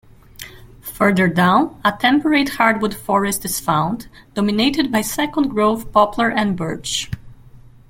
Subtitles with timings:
[0.95, 7.11] Further down, a temperate hardwood forest is found, dominated by second-growth poplar and birch.